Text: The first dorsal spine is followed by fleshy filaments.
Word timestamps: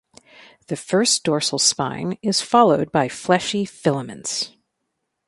The 0.65 0.75
first 0.75 1.23
dorsal 1.23 1.59
spine 1.59 2.17
is 2.23 2.41
followed 2.41 2.91
by 2.91 3.07
fleshy 3.07 3.65
filaments. 3.65 4.51